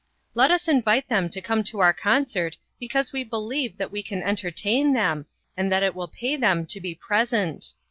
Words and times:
Let 0.33 0.49
us 0.49 0.67
invite 0.67 1.09
them 1.09 1.29
to 1.29 1.41
come 1.41 1.63
to 1.65 1.77
our 1.79 1.93
concert 1.93 2.57
because 2.79 3.13
we 3.13 3.23
believe 3.23 3.77
that 3.77 3.91
we 3.91 4.01
can 4.01 4.23
entertain 4.23 4.93
them, 4.93 5.27
and 5.55 5.71
that 5.71 5.83
it 5.83 5.93
will 5.93 6.07
pay 6.07 6.35
them 6.35 6.65
to 6.73 6.81
be 6.81 6.95
present. 6.95 7.73